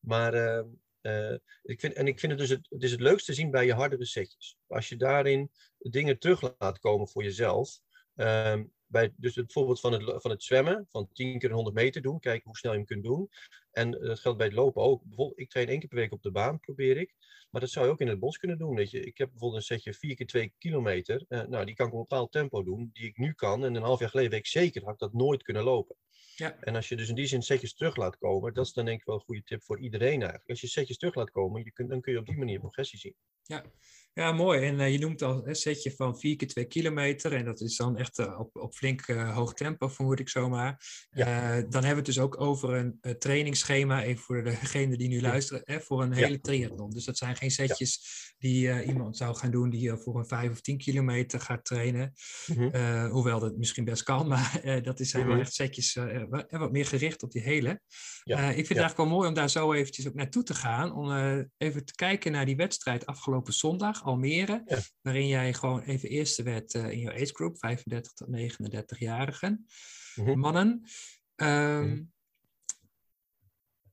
[0.00, 3.50] maar eh, ik vind, en ik vind het dus het, het is het leukste zien
[3.50, 4.56] bij je hardere setjes.
[4.66, 7.80] Als je daarin dingen terug laat komen voor jezelf.
[8.14, 12.02] Ehm, bij dus het voorbeeld van het, van het zwemmen, van 10 keer 100 meter
[12.02, 13.28] doen, kijken hoe snel je hem kunt doen.
[13.70, 15.02] En eh, dat geldt bij het lopen ook.
[15.04, 17.14] Bijvoorbeeld, ik train één keer per week op de baan, probeer ik.
[17.50, 18.74] Maar dat zou je ook in het bos kunnen doen.
[18.74, 19.00] Weet je.
[19.00, 21.24] Ik heb bijvoorbeeld een setje 4 keer 2 kilometer.
[21.28, 23.64] Eh, nou, die kan ik op een bepaald tempo doen, die ik nu kan.
[23.64, 25.96] En een half jaar geleden weet ik zeker, had ik dat nooit kunnen lopen.
[26.36, 26.56] Ja.
[26.60, 29.00] En als je dus in die zin setjes terug laat komen, dat is dan denk
[29.00, 30.48] ik wel een goede tip voor iedereen eigenlijk.
[30.48, 32.98] Als je setjes terug laat komen, je kunt, dan kun je op die manier progressie
[32.98, 33.14] zien.
[33.42, 33.64] Ja,
[34.18, 34.66] mooi.
[34.66, 37.32] En eh, je noemt al een setje van 4 keer 2 kilometer.
[37.32, 40.82] En dat is dan echt eh, op, op flink eh, hoog tempo, vermoed ik zomaar.
[41.10, 44.02] Eh, dan hebben we het dus ook over een trainingsschema.
[44.02, 45.62] Even voor degenen die nu luisteren.
[45.64, 46.14] Hè, voor een Ja.
[46.14, 46.90] hele triathlon.
[46.90, 50.60] Dus dat zijn geen setjes die iemand zou gaan doen die voor een 5 of
[50.60, 52.12] 10 kilometer gaat trainen.
[52.46, 53.08] Mhm.
[53.08, 54.26] Hoewel dat misschien best kan.
[54.28, 57.80] Maar dat is zijn wel echt setjes wat, meer gericht op die hele.
[58.22, 58.82] Ja, ik vind het ja.
[58.82, 60.92] eigenlijk wel mooi om daar zo eventjes ook naartoe te gaan.
[60.92, 61.12] Om
[61.56, 64.62] even te kijken naar die wedstrijd afgelopen zondag, Almere.
[64.66, 64.78] Ja.
[65.00, 69.66] Waarin jij gewoon even eerste werd eh, in jouw age group, 35 tot 39-jarigen.
[70.14, 70.38] Mhm.
[70.38, 70.82] Mannen.
[71.34, 72.02] Ehm, Mhm.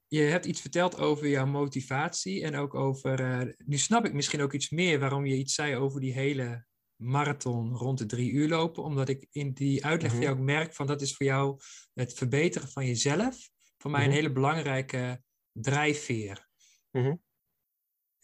[0.07, 3.19] Je hebt iets verteld over jouw motivatie en ook over.
[3.19, 6.65] eh, nu snap ik misschien ook iets meer waarom je iets zei over die hele
[6.95, 8.83] marathon rond de drie uur lopen.
[8.83, 10.19] Omdat ik in die uitleg Mhm.
[10.19, 11.59] van jou ook merk van dat is voor jou
[11.93, 13.49] het verbeteren van jezelf.
[13.77, 14.09] Voor mij Mhm.
[14.09, 16.47] een hele belangrijke drijfveer.
[16.91, 17.15] Mhm.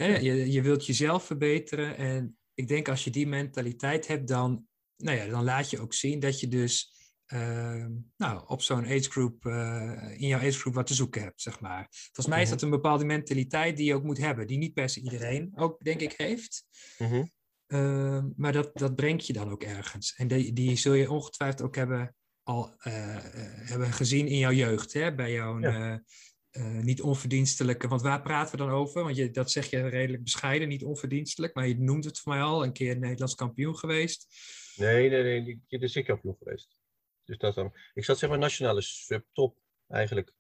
[0.02, 4.68] Hè, je, je wilt jezelf verbeteren en ik denk als je die mentaliteit hebt, dan,
[4.98, 9.46] nou ja, dan laat je ook zien dat je dus ehm, nou, op zo'n agegroep,
[9.46, 11.88] eh in jouw agegroep wat te zoeken hebt, zeg maar.
[11.92, 12.54] Volgens mij is Mhm.
[12.54, 15.80] dat een bepaalde mentaliteit die je ook moet hebben, die niet per se iedereen ook,
[15.84, 16.64] denk ik, heeft.
[16.98, 17.24] Mhm.
[17.68, 20.14] Ehm, maar dat, dat brengt je dan ook ergens.
[20.16, 23.24] En die, die zul je ongetwijfeld ook hebben, al eh, eh,
[23.70, 25.16] hebben gezien in jouw jeugd, hè?
[25.16, 26.04] bij jouw Ja.
[26.52, 27.88] Eh, niet onverdienstelijke.
[27.88, 29.04] Want waar praten we dan over?
[29.04, 31.54] Want je, dat zeg je redelijk bescheiden, niet onverdienstelijk.
[31.54, 34.28] Maar je noemt het voor mij al, een keer Nederlands kampioen geweest.
[34.76, 36.78] Nee, nee, nee, die keer is ik kampioen geweest.
[37.26, 37.76] Dus dat dan.
[37.94, 40.34] Ik zat zeg maar nationale subtop eigenlijk.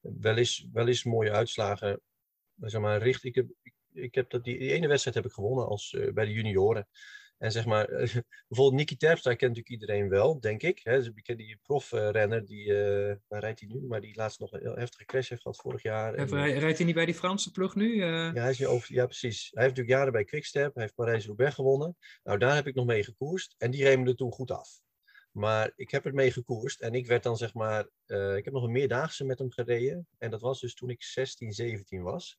[0.00, 2.00] Wel eens, wel eens mooie uitslagen.
[2.60, 5.32] Zeg maar, richt, ik heb, ik, ik heb dat, die, die ene wedstrijd heb ik
[5.32, 6.88] gewonnen als, eh, bij de junioren.
[7.38, 7.86] En zeg maar,
[8.48, 10.80] bijvoorbeeld Nicky Terpstra kent natuurlijk iedereen wel, denk ik.
[10.82, 10.96] Hè?
[10.96, 13.86] Dus ik ken die profrenner, die, eh, waar rijdt hij nu?
[13.86, 16.14] Maar die laatst nog een heel heftige crash heeft gehad vorig jaar.
[16.14, 18.02] En, rijdt hij niet bij die Franse ploeg nu?
[18.02, 19.50] Eh, ja, hij is nu over, ja, precies.
[19.52, 20.74] Hij heeft natuurlijk jaren bij Quickstep.
[20.74, 21.96] Hij heeft Parijs-Roubaix gewonnen.
[22.22, 23.54] Nou, daar heb ik nog mee gekoerst.
[23.58, 24.80] En die remde toen goed af.
[25.30, 26.80] Maar ik heb er mee gekoerst.
[26.80, 27.88] En ik werd dan zeg maar...
[28.06, 30.08] eh, ik heb nog een meerdaagse met hem gereden.
[30.18, 32.38] En dat was dus toen ik 16, 17 was.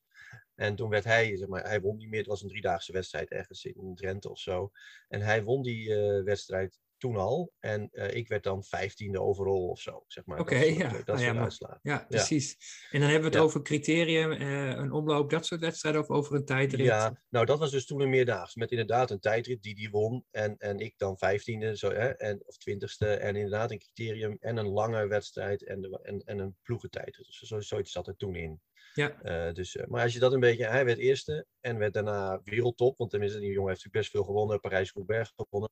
[0.58, 2.18] En toen werd hij, zeg maar, hij won niet meer.
[2.18, 4.70] Het was een driedaagse wedstrijd ergens in Drenthe of zo.
[5.08, 7.52] En hij won die eh, wedstrijd toen al.
[7.58, 10.40] En uh, ik werd dan vijftiende overal of zo, zeg maar.
[10.40, 10.86] Oké, ja.
[10.86, 11.78] uh, Dat Nou ja, maar-.
[11.82, 12.56] Ja, precies.
[12.90, 13.40] En dan hebben we het Ja.
[13.40, 16.86] over criterium, eh, een omloop, dat soort wedstrijden of over een tijdrit.
[16.86, 18.54] Ja, nou dat was dus toen een meerdaags.
[18.54, 20.24] Met inderdaad een tijdrit die die won.
[20.30, 23.06] En, en ik dan vijftiende zo, hè, en, of twintigste.
[23.06, 27.26] En inderdaad een criterium en een lange wedstrijd en, de, en, en een ploegentijdrit.
[27.26, 28.60] Dus zo, zoiets zat er toen in.
[28.94, 29.22] Ja.
[29.22, 30.66] Eh, dus, eh, maar als je dat een beetje...
[30.66, 32.98] Hij werd eerste en werd daarna wereldtop.
[32.98, 34.60] Want tenminste, die jongen heeft natuurlijk best veel gewonnen.
[34.60, 35.70] Parijs-Roubaix gewonnen.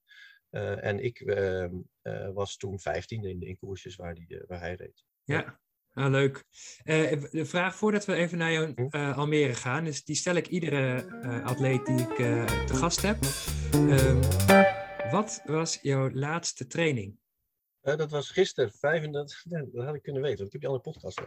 [0.51, 4.75] Eh, en ik ehm, eh, was toen vijftiende in, in koersjes waar, die, waar hij
[4.75, 5.05] reed.
[5.25, 5.61] Ja,
[5.93, 6.45] ah, leuk.
[6.85, 8.97] De vraag voordat we even naar jou Hm?
[8.97, 11.11] Almere gaan, is, die stel ik iedere
[11.45, 12.17] atleet die ik
[12.67, 13.17] te gast heb.
[13.73, 14.21] Ehm,
[15.11, 17.19] wat was jouw laatste training?
[17.95, 19.45] Dat was gisteren 35.
[19.49, 21.21] Ja, dat had ik kunnen weten, want ik heb die andere podcast.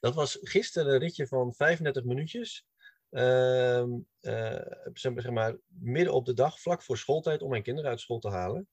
[0.00, 2.66] Dat was gisteren een ritje van 35 minuutjes.
[3.10, 8.00] Ehm, eh, zeg maar- midden op de dag, vlak voor schooltijd, om mijn kinderen uit
[8.00, 8.68] school te halen.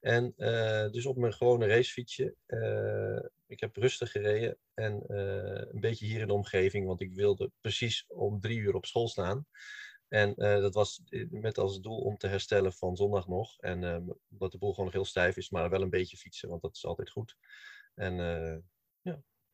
[0.00, 2.34] En eh, dus op mijn gewone racefietsje.
[2.46, 7.50] eh, ik heb rustig gereden en een beetje hier in de omgeving, want ik wilde
[7.60, 9.46] precies om drie uur op school staan.
[10.10, 13.58] En eh, dat was eh, met als doel om te herstellen van zondag nog.
[13.58, 13.84] En
[14.30, 16.76] omdat de boel gewoon nog heel stijf is, maar wel een beetje fietsen, want dat
[16.76, 17.36] is altijd goed.
[17.94, 18.56] En eh,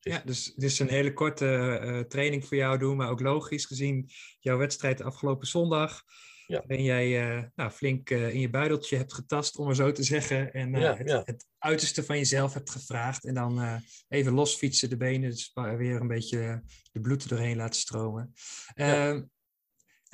[0.01, 4.11] Ja, dus dit is een hele korte training voor jou doen, maar ook logisch gezien
[4.41, 6.03] jouw wedstrijd afgelopen zondag.
[6.47, 6.65] Ja.
[6.67, 10.53] Waarin jij nou, flink in je buideltje hebt getast, om maar zo te zeggen.
[10.53, 11.23] En Ja, het, ja.
[11.25, 13.25] het uiterste van jezelf hebt gevraagd.
[13.25, 17.81] En dan even losfietsen, de benen, dus weer een beetje de bloed er doorheen laten
[17.81, 18.33] stromen.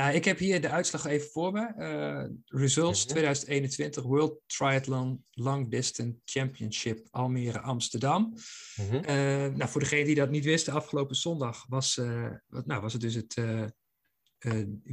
[0.02, 1.66] Nou, ik heb hier de uitslag even voor me.
[1.76, 3.08] Eh, results Mhm.
[3.08, 8.34] 2021 World Triathlon Long Distance Championship Almere Amsterdam.
[8.76, 8.94] mhm.
[8.94, 9.14] Eh,
[9.54, 13.02] nou, voor degene die dat niet wisten, afgelopen zondag was, eh, wat, nou, was het
[13.02, 13.34] dus het.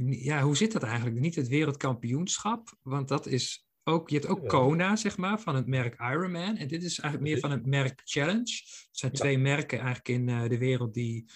[0.04, 1.20] ja, hoe zit dat eigenlijk?
[1.20, 4.08] Niet het wereldkampioenschap, want dat is ook.
[4.08, 4.48] Je hebt ook.
[4.48, 6.56] Kona, zeg maar, van het merk Ironman.
[6.56, 7.40] En dit is eigenlijk meer Precies.
[7.40, 8.62] van het merk Challenge.
[8.90, 11.30] Het zijn twee merken eigenlijk in de wereld die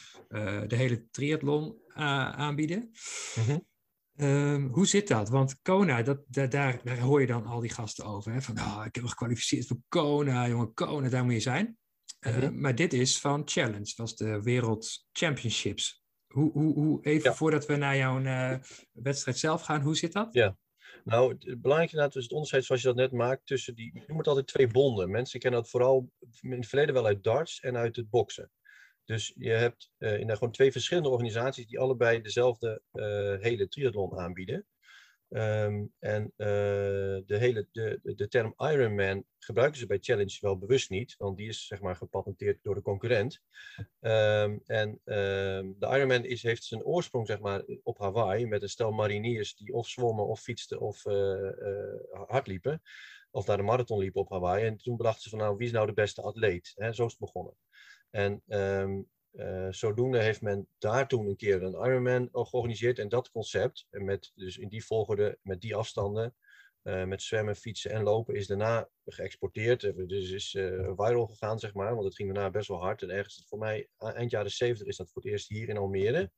[0.67, 2.91] de hele triathlon eh, aanbieden.
[3.35, 3.59] Mhm.
[4.17, 5.29] Ehm, hoe zit dat?
[5.29, 8.33] Want Kona, dat, da- daar, daar hoor je dan al die gasten over.
[8.33, 8.43] Hè?
[8.43, 11.79] Van, oh, ik heb me gekwalificeerd voor Kona, jongen, Kona, daar moet je zijn.
[12.19, 12.61] Eh, Mhm.
[12.61, 16.03] maar dit is van Challenge, was de Wereld Championships.
[16.27, 17.37] Hoe, hoe, hoe, even Ja.
[17.37, 18.59] voordat we naar jouw eh,
[18.93, 20.29] wedstrijd zelf gaan, hoe zit dat?
[20.33, 20.57] Ja.
[21.05, 23.91] Nou, het belangrijke is het onderscheid zoals je dat net maakt tussen die...
[23.95, 25.11] Je noemt altijd twee bonden.
[25.11, 28.51] Mensen kennen dat vooral in het verleden wel uit darts en uit het boksen.
[29.05, 34.67] Dus je hebt eh gewoon twee verschillende organisaties die allebei dezelfde eh, hele triathlon aanbieden.
[35.29, 36.47] Ehm, en eh,
[37.27, 41.49] de, hele, de, de- term Ironman gebruiken ze bij Challenge wel bewust niet, want die
[41.49, 43.41] is zeg maar gepatenteerd door de concurrent.
[44.01, 48.69] Ehm, en ehm, de Ironman is, heeft zijn oorsprong zeg maar, op Hawaii met een
[48.69, 52.83] stel mariniers die of zwommen of fietsten of eh, eh, hardliepen.
[53.31, 54.65] Of naar de marathon liepen op Hawaii.
[54.65, 56.73] En toen bedachten ze van nou, wie is nou de beste atleet?
[56.75, 57.57] Hè, zo is het begonnen.
[58.15, 62.99] En ehm, eh, zodoende heeft men daar toen een keer een Ironman georganiseerd.
[62.99, 66.35] En dat concept, met, dus in die volgorde, met die afstanden,
[66.83, 69.85] eh, met zwemmen, fietsen en lopen, is daarna geëxporteerd.
[69.85, 73.03] Eh, Dus is eh, viral gegaan, zeg maar, want het ging daarna best wel hard.
[73.03, 76.31] En ergens, voor mij, eind jaren 70 is dat voor het eerst hier in Almere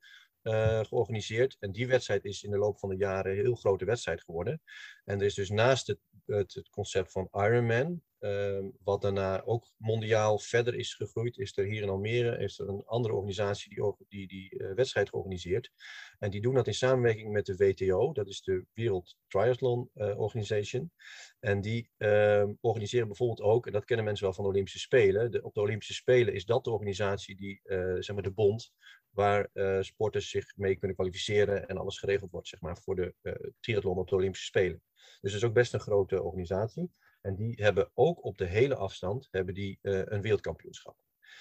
[0.46, 1.56] eh, georganiseerd.
[1.58, 4.60] En die wedstrijd is in de loop van de jaren een heel grote wedstrijd geworden.
[5.04, 10.38] En er is dus naast het, het, concept van Ironman, ehm, wat daarna ook mondiaal
[10.38, 14.28] verder is gegroeid, is er hier in Almere is er een andere organisatie die die,
[14.28, 15.70] die eh, wedstrijd georganiseerd.
[16.18, 20.18] En die doen dat in samenwerking met de WTO, dat is de Wereld Triathlon eh,
[20.18, 20.92] Organization.
[21.40, 25.30] En die ehm, organiseren bijvoorbeeld ook, en dat kennen mensen wel van de Olympische Spelen,
[25.30, 27.60] de, op de Olympische Spelen is dat de organisatie die,
[27.98, 28.72] zeg maar de bond,
[29.16, 33.14] waar eh, sporters zich mee kunnen kwalificeren en alles geregeld wordt, zeg maar, voor de
[33.22, 34.82] eh, triathlon op de Olympische Spelen.
[34.94, 36.90] Dus het is ook best een grote organisatie.
[37.20, 40.96] En die hebben ook op de hele afstand hebben die, eh, een wereldkampioenschap.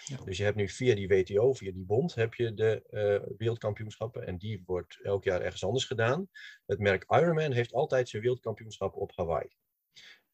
[0.05, 0.17] Ja.
[0.23, 2.83] Dus je hebt nu via die WTO, via die bond, heb je de
[3.37, 4.25] wereldkampioenschappen.
[4.25, 6.29] En die wordt elk jaar ergens anders gedaan.
[6.65, 9.47] Het merk Ironman heeft altijd zijn wereldkampioenschap op Hawaii.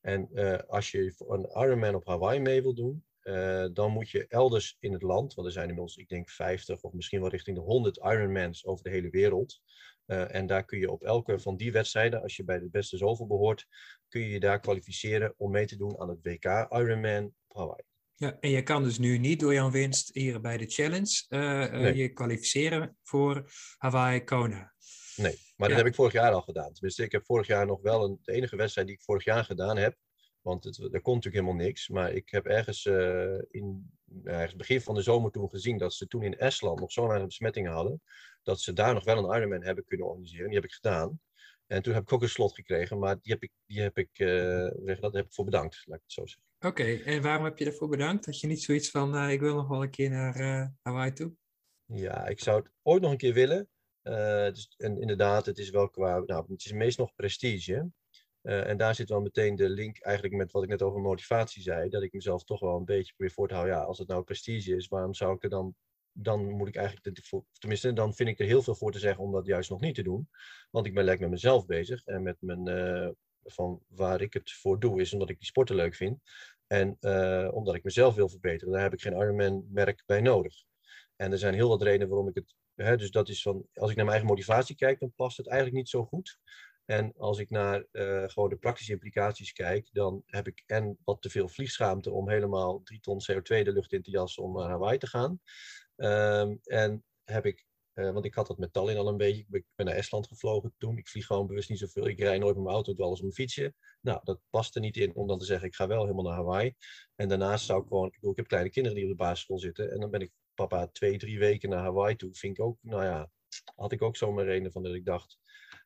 [0.01, 0.29] En
[0.67, 4.93] als je een Ironman op Hawaii mee wil doen, eh, dan moet je elders in
[4.93, 7.97] het land, want er zijn inmiddels, ik denk, 50 of misschien wel richting de 100
[7.97, 9.61] Ironmans over de hele wereld.
[10.05, 12.97] Eh, en daar kun je op elke van die wedstrijden, als je bij de beste
[12.97, 13.65] zoveel behoort,
[14.07, 17.83] kun je je daar kwalificeren om mee te doen aan het WK Ironman op Hawaii.
[18.15, 21.71] Ja, en je kan dus nu niet door jouw winst hier bij de challenge eh,
[21.71, 21.95] Nee.
[21.95, 24.73] je kwalificeren voor Hawaii Kona.
[25.15, 25.75] Nee, maar Ja.
[25.75, 26.73] dat heb ik vorig jaar al gedaan.
[26.73, 29.43] Tenminste, ik heb vorig jaar nog wel een, de enige wedstrijd die ik vorig jaar
[29.43, 29.95] gedaan heb.
[30.41, 31.89] Want het, er kon natuurlijk helemaal niks.
[31.89, 35.93] Maar ik heb ergens eh, in nou, ergens begin van de zomer toen gezien dat
[35.93, 38.01] ze toen in Estland nog zo'n aantal besmettingen hadden.
[38.43, 40.45] Dat ze daar nog wel een Ironman hebben kunnen organiseren.
[40.45, 41.19] Die heb ik gedaan.
[41.71, 44.19] En toen heb ik ook een slot gekregen, maar die heb ik, die heb ik,
[44.19, 46.49] uh, zeg dat, heb ik voor bedankt, laat ik het zo zeggen.
[46.59, 48.25] Oké, en waarom heb je ervoor bedankt?
[48.25, 51.13] Dat je niet zoiets van, uh, ik wil nog wel een keer naar uh, Hawaii
[51.13, 51.33] toe?
[51.85, 53.69] Ja, ik zou het ooit nog een keer willen.
[54.53, 57.91] dus, en inderdaad, het is wel qua, nou, het is meest nog prestige.
[58.41, 61.89] En daar zit wel meteen de link eigenlijk met wat ik net over motivatie zei.
[61.89, 63.75] Dat ik mezelf toch wel een beetje probeer voor te houden.
[63.75, 65.75] Ja, als het nou prestige is, waarom zou ik er dan
[66.13, 67.21] dan moet ik eigenlijk,
[67.57, 69.95] tenminste, dan vind ik er heel veel voor te zeggen om dat juist nog niet
[69.95, 70.29] te doen.
[70.69, 73.09] Want ik ben lekker met mezelf bezig en met mijn, uh,
[73.43, 76.19] van waar ik het voor doe, is omdat ik die sporten leuk vind.
[76.67, 78.73] En uh, omdat ik mezelf wil verbeteren.
[78.73, 80.63] Daar heb ik geen Ironman-merk bij nodig.
[81.15, 82.55] En er zijn heel wat redenen waarom ik het.
[82.75, 85.47] Hè, dus dat is van, als ik naar mijn eigen motivatie kijk, dan past het
[85.47, 86.39] eigenlijk niet zo goed.
[86.85, 91.21] En als ik naar uh, gewoon de praktische implicaties kijk, dan heb ik en wat
[91.21, 94.69] te veel vliegschaamte om helemaal drie ton CO2 de lucht in te jassen om naar
[94.69, 95.39] Hawaii te gaan.
[95.95, 99.45] Um, en heb ik, uh, want ik had dat met Tallinn al een beetje.
[99.49, 100.97] Ik ben naar Estland gevlogen toen.
[100.97, 102.07] Ik vlieg gewoon bewust niet zoveel.
[102.07, 103.73] Ik rijd nooit met mijn auto, doe alles op mijn fietsje.
[104.01, 106.35] Nou, dat past er niet in om dan te zeggen, ik ga wel helemaal naar
[106.35, 106.75] Hawaii.
[107.15, 109.59] En daarnaast zou ik gewoon, ik, bedoel, ik heb kleine kinderen die op de basisschool
[109.59, 109.91] zitten.
[109.91, 112.33] En dan ben ik papa twee, drie weken naar Hawaii toe.
[112.33, 113.31] Vind ik ook, nou ja,
[113.75, 115.37] had ik ook zomaar reden van dat ik dacht,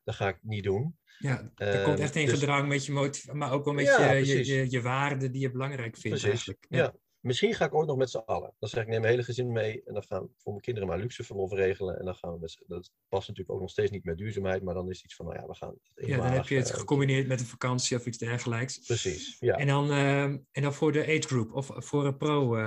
[0.05, 0.97] dat ga ik niet doen.
[1.19, 4.11] Ja, er komt echt in dus, gedrang met je motivatie, maar ook wel met ja,
[4.11, 6.21] je, je, je, je, waarden die je belangrijk vindt.
[6.21, 6.65] Precies, eigenlijk.
[6.69, 6.77] ja.
[6.77, 6.93] ja.
[7.25, 8.53] Misschien ga ik ooit nog met z'n allen.
[8.59, 10.89] Dan zeg ik, neem mijn hele gezin mee en dan gaan we voor mijn kinderen
[10.89, 11.99] maar luxe verlof regelen.
[11.99, 14.73] En dan gaan we met Dat past natuurlijk ook nog steeds niet met duurzaamheid, maar
[14.73, 15.75] dan is het iets van, nou ja, we gaan...
[15.95, 18.77] Ja, dan heb je het gecombineerd met een vakantie of iets dergelijks.
[18.77, 19.55] Precies, ja.
[19.55, 22.57] En dan, uh, en dan voor de age group of voor een pro...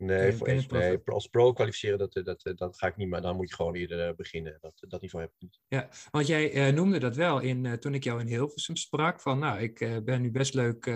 [0.00, 3.36] Nee, voor age, nee, als pro kwalificeren, dat, dat, dat ga ik niet, maar dan
[3.36, 4.58] moet je gewoon eerder beginnen.
[4.60, 5.60] Dat, dat niveau heb ik niet.
[5.68, 9.60] Ja, want jij noemde dat wel in, toen ik jou in Hilversum sprak, van nou,
[9.60, 10.86] ik ben nu best leuk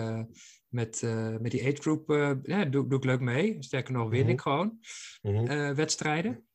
[0.67, 1.01] met,
[1.39, 2.09] met die age group
[2.43, 3.55] ja, doe, doe ik leuk mee.
[3.59, 4.33] Sterker nog, win mm -hmm.
[4.33, 4.79] ik gewoon
[5.21, 5.75] mm -hmm.
[5.75, 6.47] wedstrijden.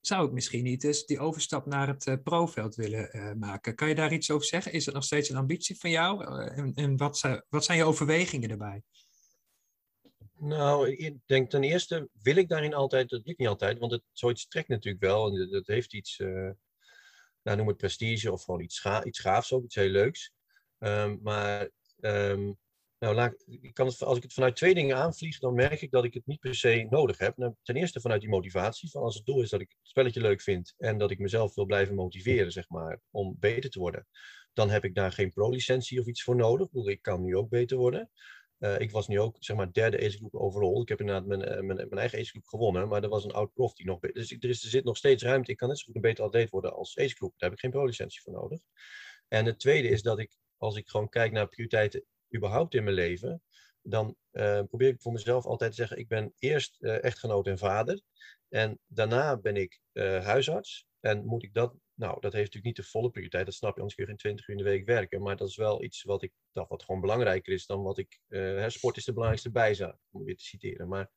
[0.00, 3.74] Zou ik misschien niet eens die overstap naar het profveld willen maken?
[3.74, 4.72] Kan je daar iets over zeggen?
[4.72, 6.24] Is het nog steeds een ambitie van jou?
[6.24, 8.82] en en wat, zijn, wat zijn je overwegingen daarbij?
[10.42, 14.02] Nou, ik denk ten eerste wil ik daarin altijd, dat lukt niet altijd, want het,
[14.12, 16.18] zoiets trekt natuurlijk wel en dat heeft iets,
[17.42, 20.32] nou, noem het prestige of gewoon iets, iets gaafs ook, iets heel leuks.
[20.78, 22.58] Um, maar um,
[22.98, 26.04] nou, laat, ik kan als ik het vanuit twee dingen aanvlieg, dan merk ik dat
[26.04, 27.36] ik het niet per se nodig heb.
[27.36, 30.20] Nou, ten eerste vanuit die motivatie, van als het doel is dat ik het spelletje
[30.20, 34.06] leuk vind en dat ik mezelf wil blijven motiveren, zeg maar, om beter te worden,
[34.52, 36.68] dan heb ik daar geen pro-licentie of iets voor nodig.
[36.72, 38.10] Ik kan nu ook beter worden.
[38.60, 40.82] Uh, ik was nu ook, zeg maar, derde acegroep overal.
[40.82, 43.74] Ik heb inderdaad mijn, uh, mijn, mijn eigen gewonnen, maar er was een oud prof
[43.74, 44.00] die nog...
[44.00, 45.50] Dus er, is, er zit nog steeds ruimte.
[45.50, 47.32] Ik kan net zo goed een beter atleet worden als acegroep.
[47.36, 48.60] Daar heb ik geen pro-licentie voor nodig.
[49.28, 52.04] En het tweede is dat ik, als ik gewoon kijk naar prioriteiten
[52.36, 53.42] überhaupt in mijn leven,
[53.82, 58.00] dan uh, probeer ik voor mezelf altijd te zeggen: ik ben eerst echtgenoot en vader.
[58.48, 59.80] En daarna ben ik
[60.22, 60.86] huisarts.
[61.00, 61.74] En moet ik dat.
[62.00, 64.20] Nou, dat heeft natuurlijk niet de volle prioriteit, dat snap je, anders kun je geen
[64.20, 65.22] 20 uur in de week werken.
[65.22, 68.20] Maar dat is wel iets wat ik dacht, wat gewoon belangrijker is dan wat ik.
[68.66, 70.88] sport is de belangrijkste bijzaak, om weer te citeren.
[70.88, 71.10] Maar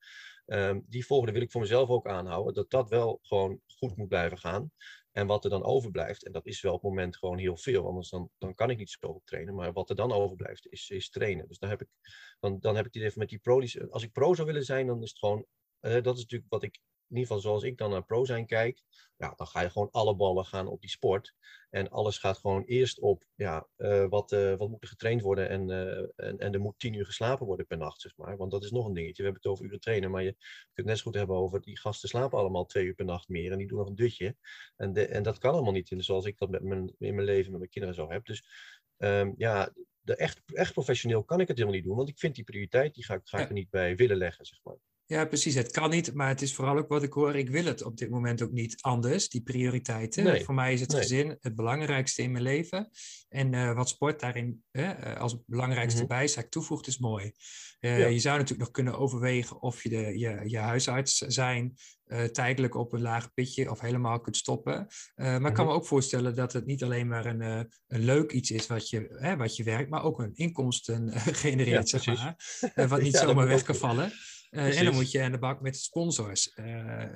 [0.46, 4.08] um, die volgende wil ik voor mezelf ook aanhouden, dat dat wel gewoon goed moet
[4.08, 4.70] blijven gaan.
[5.12, 7.86] En wat er dan overblijft, en dat is wel op het moment gewoon heel veel,
[7.86, 9.54] anders dan, dan kan ik niet zo trainen.
[9.54, 11.48] Maar wat er dan overblijft, is, is trainen.
[11.48, 11.88] Dus dan heb ik,
[12.40, 13.60] dan, dan heb ik het even met die pro.
[13.90, 15.46] Als ik pro zou willen zijn, dan is het gewoon.
[15.80, 18.46] Uh, dat is natuurlijk wat ik in ieder geval zoals ik dan naar pro zijn
[18.46, 18.82] kijk,
[19.16, 21.34] ja, dan ga je gewoon alle ballen gaan op die sport.
[21.70, 25.48] En alles gaat gewoon eerst op, ja, uh, wat, uh, wat moet er getraind worden
[25.48, 28.36] en, uh, en, en er moet tien uur geslapen worden per nacht, zeg maar.
[28.36, 29.22] Want dat is nog een dingetje.
[29.22, 31.60] We hebben het over uren trainen, maar je kunt het net zo goed hebben over
[31.60, 34.36] die gasten slapen allemaal twee uur per nacht meer en die doen nog een dutje.
[34.76, 37.50] En, de, en dat kan allemaal niet, zoals ik dat met mijn, in mijn leven
[37.50, 38.24] met mijn kinderen zo heb.
[38.24, 38.44] Dus
[38.98, 42.34] um, ja, de echt, echt professioneel kan ik het helemaal niet doen, want ik vind
[42.34, 44.76] die prioriteit, die ga, ga ik er niet bij willen leggen, zeg maar.
[45.06, 45.54] Ja, precies.
[45.54, 47.36] Het kan niet, maar het is vooral ook wat ik hoor.
[47.36, 50.24] Ik wil het op dit moment ook niet anders, die prioriteiten.
[50.24, 51.00] Nee, Voor mij is het nee.
[51.00, 52.90] gezin het belangrijkste in mijn leven.
[53.28, 56.16] En uh, wat sport daarin uh, als belangrijkste mm -hmm.
[56.16, 57.32] bijzaak toevoegt, is mooi.
[57.80, 58.06] Uh, ja.
[58.06, 61.74] Je zou natuurlijk nog kunnen overwegen of je de, je, je huisarts zijn
[62.32, 64.72] tijdelijk op een laag pitje of helemaal kunt stoppen.
[65.14, 65.46] maar mm -hmm.
[65.46, 67.40] ik kan me ook voorstellen dat het niet alleen maar een,
[67.86, 71.12] een leuk iets is wat je, wat je werkt, maar ook een inkomsten
[71.44, 72.88] genereert, ja, zeg maar.
[72.88, 74.12] wat niet zomaar weg kan vallen.
[74.54, 76.46] Uh, en dan moet je aan de bak met sponsors.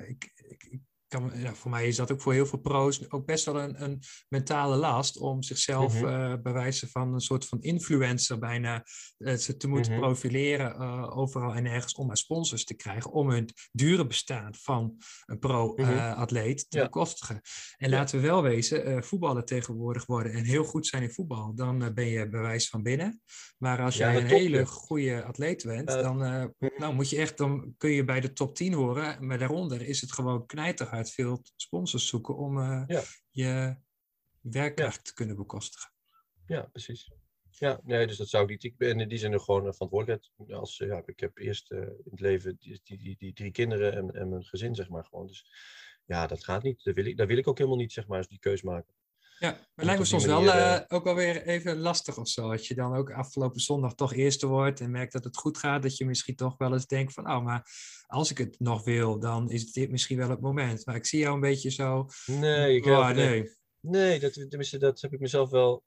[0.07, 3.25] Ik, ik, ik kan, ja, voor mij is dat ook voor heel veel pro's ook
[3.25, 6.31] best wel een, een mentale last om zichzelf mm -hmm.
[6.31, 8.83] uh, bij wijze van een soort van influencer bijna
[9.17, 10.07] uh, te moeten mm -hmm.
[10.07, 14.97] profileren uh, overal en ergens om maar sponsors te krijgen om hun dure bestaan van
[15.25, 16.69] een pro-atleet mm -hmm.
[16.69, 16.83] te ja.
[16.83, 17.41] bekostigen.
[17.77, 17.97] En ja.
[17.97, 22.07] laten we wel wezen, voetballen tegenwoordig worden en heel goed zijn in voetbal, dan ben
[22.07, 23.21] je bewijs van binnen.
[23.57, 26.17] Maar als jij een top, hele goede atleet bent, dan,
[26.77, 30.01] nou, moet je echt, dan kun je bij de top 10 horen, maar daaronder is
[30.01, 33.01] het gewoon knijter veel sponsors zoeken om uh, ja.
[33.29, 33.75] je
[34.41, 35.91] werkkracht te kunnen bekostigen.
[36.45, 37.11] Ja, precies.
[37.49, 38.63] Ja, nee, dus dat zou ik niet.
[38.63, 40.51] Ik ben in die zin gewoon verantwoordelijkheid.
[40.59, 43.95] Als, ja, ik heb eerst uh, in het leven die, die, die, die, drie kinderen
[43.95, 45.27] en, en mijn gezin, zeg maar, gewoon.
[45.27, 45.45] Dus
[46.05, 46.83] ja, dat gaat niet.
[46.83, 48.93] Dat wil ik, dat wil ik ook helemaal niet, zeg maar, als die keus maken.
[49.39, 52.51] Ja, maar het lijkt me soms wel uh, ook wel weer even lastig of zo.
[52.51, 55.81] Als je dan ook afgelopen zondag toch eerste wordt en merkt dat het goed gaat,
[55.81, 57.67] dat je misschien toch wel eens denkt van, oh, maar
[58.07, 60.85] als ik het nog wil, dan is dit misschien wel het moment.
[60.85, 62.07] Maar ik zie jou een beetje zo.
[62.25, 63.57] Nee, ik oh, nee.
[63.81, 65.83] Nee, dat, tenminste, dat heb ik mezelf wel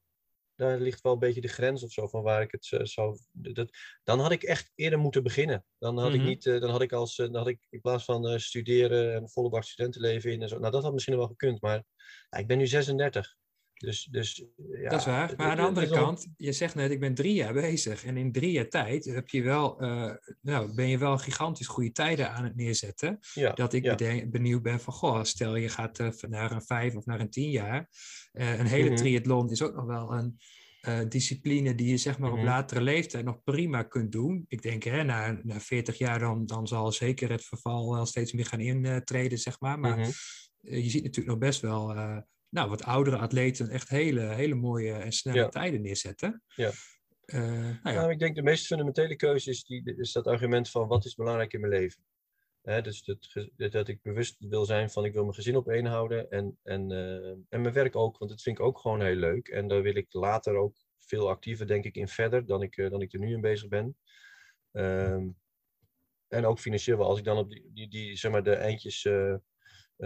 [0.56, 3.18] daar ligt wel een beetje de grens of zo van waar ik het uh, zou.
[3.32, 3.70] Dat,
[4.04, 5.64] dan had ik echt eerder moeten beginnen.
[5.78, 6.28] Dan had ik Mhm.
[6.28, 9.14] niet, eh, dan had ik als, eh, dan had ik in plaats van eh, studeren
[9.14, 10.58] en volle bak studentenleven in en zo.
[10.58, 11.84] Nou, dat had misschien wel gekund, maar
[12.30, 13.36] ik ben nu 36.
[13.82, 14.44] Dus, dus
[14.82, 14.88] ja.
[14.90, 15.34] dat is waar.
[15.36, 18.04] Maar aan de andere kant, je zegt net, ik ben drie jaar bezig.
[18.04, 21.92] En in drie jaar tijd heb je wel, eh, nou, ben je wel gigantisch goede
[21.92, 23.18] tijden aan het neerzetten.
[23.34, 23.94] Ja, Dat ik ja.
[23.94, 27.30] beden- benieuwd ben van, goh, stel je gaat eh, naar een vijf of naar een
[27.30, 27.88] tien jaar.
[28.32, 28.96] Eh, een hele Mhm.
[28.96, 30.38] triathlon is ook nog wel een
[31.08, 32.38] discipline die je zeg maar Mhm.
[32.38, 34.44] op latere leeftijd nog prima kunt doen.
[34.48, 38.32] Ik denk, hè, na, na 40 jaar dan, dan zal zeker het verval wel steeds
[38.32, 39.78] meer gaan intreden, zeg maar.
[39.78, 40.10] Maar Mhm.
[40.60, 41.94] je ziet natuurlijk nog best wel
[42.52, 45.48] nou, wat oudere atleten echt hele, hele mooie en snelle Ja.
[45.48, 46.42] tijden neerzetten.
[46.56, 46.70] Ja.
[47.24, 50.70] Eh, nou ja, Nou, ik denk de meest fundamentele keuze is, die, is dat argument
[50.70, 52.02] van wat is belangrijk in mijn leven.
[52.62, 55.86] Hè, dus dat, dat ik bewust wil zijn van ik wil mijn gezin op één
[55.86, 59.14] houden en, en, eh, en mijn werk ook, want dat vind ik ook gewoon heel
[59.14, 59.48] leuk.
[59.48, 62.90] En daar wil ik later ook veel actiever denk ik in verder dan ik, eh,
[62.90, 63.96] dan ik er nu in bezig ben.
[64.72, 65.28] Ehm,
[66.28, 69.08] en ook financieel wel, als ik dan op die, die, die zeg maar de eindjes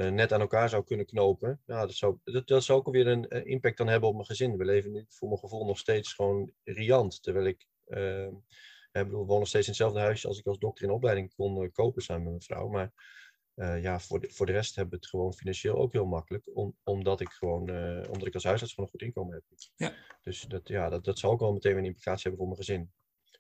[0.03, 3.29] net aan elkaar zou kunnen knopen, ja, dat, zou, dat, dat zou ook alweer een
[3.29, 4.57] eh, impact dan hebben op mijn gezin.
[4.57, 7.67] We leven nu voor mijn gevoel nog steeds gewoon riant, terwijl ik...
[7.87, 8.35] ehm,
[8.93, 11.35] ik bedoel, we wonen nog steeds in hetzelfde huisje als ik als dokter in opleiding
[11.35, 12.69] kon eh, kopen samen met mijn vrouw.
[12.69, 12.93] Maar
[13.55, 16.51] eh, ja, voor de, voor de rest hebben we het gewoon financieel ook heel makkelijk.
[16.55, 19.45] Om, omdat, ik gewoon, eh, omdat ik als huisarts gewoon een goed inkomen heb.
[19.77, 19.93] Ja.
[20.23, 22.67] Dus dat, ja, dat, dat zal ook wel meteen weer een implicatie hebben voor mijn
[22.67, 22.93] gezin.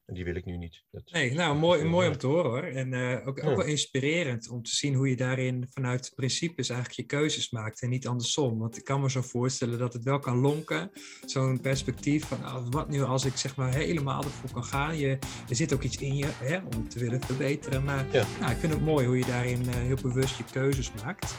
[0.07, 0.83] En die wil ik nu niet.
[0.91, 2.63] Dat, Nee, nou, mooi, mooi om te horen hoor.
[2.63, 7.01] En eh, ook, ook wel inspirerend om te zien hoe je daarin vanuit principes eigenlijk
[7.01, 8.59] je keuzes maakt en niet andersom.
[8.59, 10.91] Want ik kan me zo voorstellen dat het wel kan lonken,
[11.25, 14.99] zo'n perspectief van ah, wat nu als ik zeg maar helemaal ervoor kan gaan.
[14.99, 17.85] Je, er zit ook iets in je hè, om te willen verbeteren.
[17.85, 18.27] Maar Ja.
[18.41, 21.35] nou, ik vind het mooi hoe je daarin eh, heel bewust je keuzes maakt.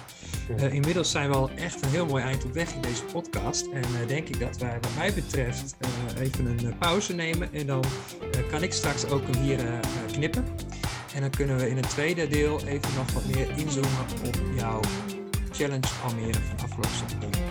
[0.58, 3.67] Eh, inmiddels zijn we al echt een heel mooi eind op weg in deze podcast.
[3.67, 5.75] En denk ik dat wij wat mij betreft
[6.19, 7.53] even een pauze nemen.
[7.53, 7.84] En dan
[8.32, 10.46] eh, kan ik straks ook hem hier eh, eh, knippen.
[11.13, 14.80] En dan kunnen we in het tweede deel even nog wat meer inzoomen op jouw
[15.52, 17.46] challenge Almere van afgelopen zondag.